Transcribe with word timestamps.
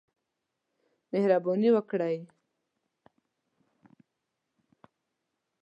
مهرباني 1.11 1.69
وکړئ 1.73 2.17